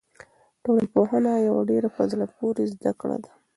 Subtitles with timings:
[0.63, 3.31] ټولنپوهنه یوه ډېره په زړه پورې زده کړه ده.